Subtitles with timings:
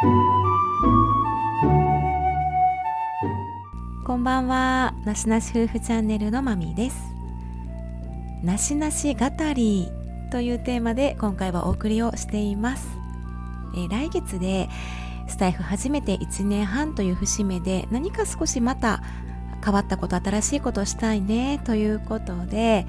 [0.00, 0.08] こ
[4.16, 4.92] んばんは。
[5.04, 6.96] なしなし夫婦チャンネルのまみです。
[8.42, 9.88] なしなし語り
[10.32, 12.88] というテーマで今回はお送りをしています、
[13.76, 14.68] え、来月で
[15.28, 19.00] スタイフ初めて1年半という節目で何か少しまた
[19.64, 22.88] 変わったこと新しいことしたいねということで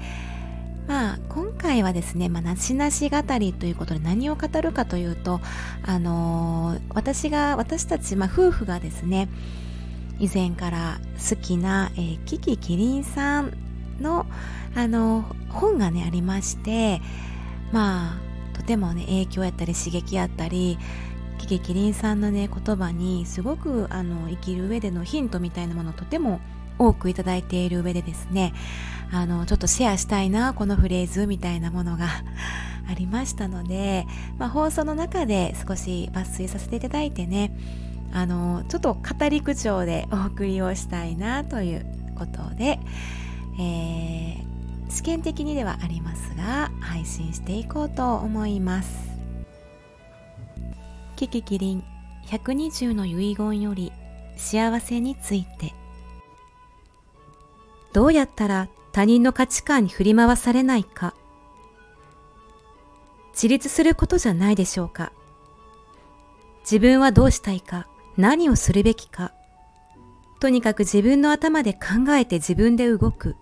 [0.86, 5.40] まあ今回はですね、まあ、なしなし語りということで何を語るかというと
[5.82, 9.28] あのー、私が私たち、まあ、夫婦がですね
[10.18, 11.00] 以前から
[11.30, 13.52] 好きな、えー、キキキリンさん
[14.00, 14.26] の
[14.74, 17.00] あの本がねありまして
[17.72, 20.78] まあとてもね影響やったり刺激やったり
[21.38, 26.40] キキキリンさんのね言葉にすごくあの生きる上でのヒントみたいなものをとても
[26.78, 28.52] 多くいただいている上でですね
[29.12, 32.06] あのちょっとシェアしたいなこのフレーズみたいなものが
[32.88, 34.06] ありましたので、
[34.38, 37.56] まあ、放送の中で少し抜粋させていただいてね
[38.12, 41.86] あのちょっと語り口調で お送りをしたいなという
[42.16, 42.78] ことで、
[43.58, 44.44] えー、
[44.88, 49.06] 試験的にではありますが配信していこうと思います。
[51.16, 51.84] キキキリン
[52.26, 53.90] 120の遺言より
[54.36, 55.85] 幸せについて。
[57.96, 61.14] どうやったら他人の価値観に振り回されないか。
[63.32, 65.14] 自立することじゃないでしょうか。
[66.60, 67.88] 自分はどうしたいか
[68.18, 69.32] 何をするべきか。
[70.40, 73.34] とにかく自分の頭で考えて自分で動く。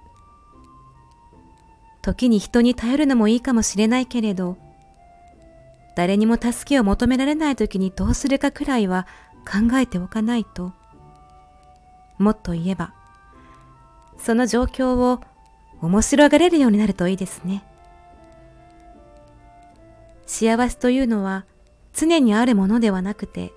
[2.01, 4.57] 時に人に頼るのもいいかもしれないけれど
[5.97, 9.09] 誰にも助けを求められない時にどうするかくらいは
[9.45, 10.73] 考えておかないと。
[12.19, 12.95] もっと言えば
[14.19, 15.21] その状況を
[15.81, 17.65] 面白がれるようになるといいですね
[20.27, 21.45] 幸せというのは
[21.93, 23.53] 常にあるものではなくて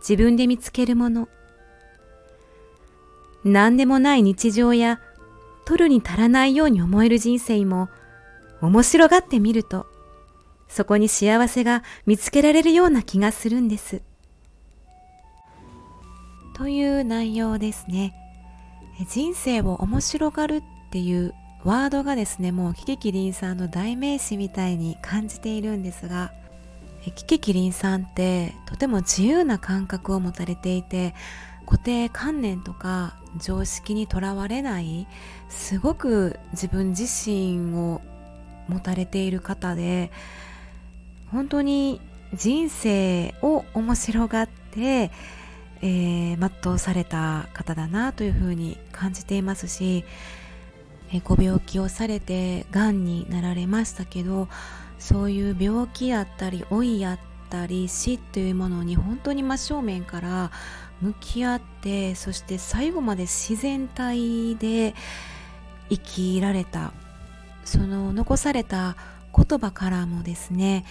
[0.00, 1.28] 自分で見つけるもの
[3.44, 5.00] 何でもない日常や
[5.64, 7.88] 取るに足らないように思える人生も
[8.60, 9.86] 面白がってみると
[10.68, 14.02] そこに幸せが見つけられるような気がするんです。
[16.54, 18.14] という内容ですね。
[19.06, 26.32] 人生を面白がるっていうワードがですね、もうキキキリンさんの代名詞みたいに感じているんですが、
[27.04, 31.14] キキキリンさんってとても自由な感覚を持たれていて
[31.64, 35.06] 固定観念とか常識にとらわれない
[35.48, 38.02] すごく自分自身を
[38.68, 40.10] 持たれている方で
[41.30, 42.00] 本当に
[42.34, 45.10] 人生を面白がって、
[45.80, 50.04] えー、全うされた方だなというふうに感じていますし、
[51.12, 54.48] えー、ご病気をされてがんになられましたけど
[54.98, 57.18] そういう病気やったり老いやっ
[57.50, 60.50] たり死っていうものに本当に真正面から
[61.00, 64.94] 向き合ってそして最後まで自然体で
[65.88, 66.92] 生きられた
[67.64, 68.96] その残された
[69.34, 70.84] 言葉からもですね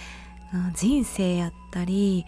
[0.74, 2.24] 人生やったり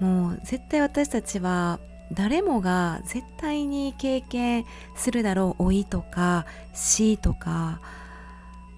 [0.00, 1.78] もう絶対私たちは
[2.12, 4.64] 誰もが絶対に経験
[4.94, 7.80] するだろう老いとか死とか。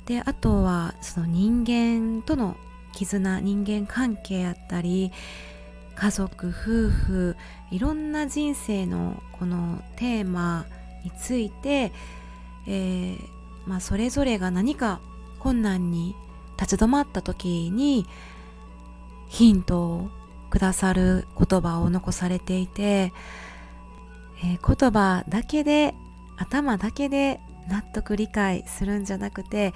[0.07, 2.57] であとはその人間との
[2.93, 5.13] 絆人間関係やったり
[5.95, 6.53] 家族夫
[6.91, 7.37] 婦
[7.71, 10.67] いろんな人生のこのテーマ
[11.05, 11.93] について、
[12.67, 13.19] えー、
[13.67, 15.01] まあ、それぞれが何か
[15.39, 16.15] 困難に
[16.59, 18.07] 立ち止まった時に
[19.29, 20.11] ヒントを
[20.55, 23.13] くださる言葉を残されていて、
[24.41, 25.97] えー、言葉だけで
[26.37, 29.75] 頭だけで納得理解するんじゃなくて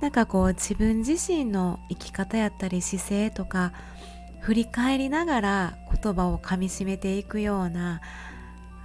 [0.00, 3.74] なんかこう自分自身の生き方やったり姿勢とか
[4.40, 8.00] 振り返りながら言葉をかみしめていくような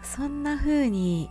[0.03, 1.29] そんな風に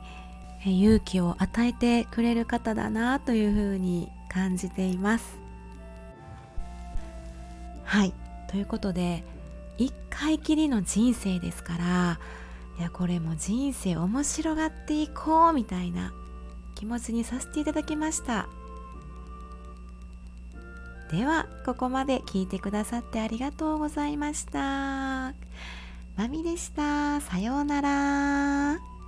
[0.64, 5.38] 勇気を与えてくれる方だなという風に感じています。
[7.84, 8.14] はい。
[8.48, 9.24] ということで
[9.80, 12.20] 1回きりの人生ですから
[12.78, 16.12] いやこれも人生面白がっていこうみたいな
[16.74, 18.48] 気持ちにさせていただきました。
[21.10, 25.34] ではここまで聞いてくださってありがとうございました。
[26.16, 27.20] まみでした。
[27.20, 28.99] さようなら。